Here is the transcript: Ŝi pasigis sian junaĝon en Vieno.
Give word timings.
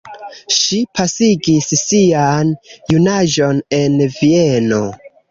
Ŝi 0.59 0.77
pasigis 0.99 1.67
sian 1.81 2.53
junaĝon 2.93 3.59
en 3.81 3.99
Vieno. 4.15 4.81